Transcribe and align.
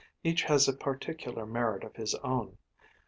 Each 0.23 0.41
has 0.45 0.67
a 0.67 0.73
particular 0.73 1.45
merit 1.45 1.83
of 1.83 1.95
his 1.95 2.15
own. 2.23 2.57